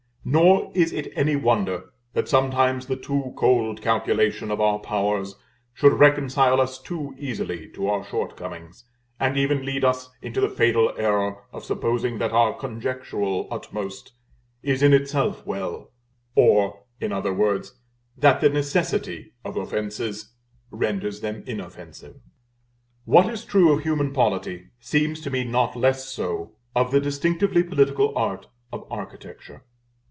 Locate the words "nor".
0.23-0.71